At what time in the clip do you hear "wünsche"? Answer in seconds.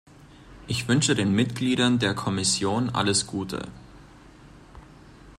0.87-1.13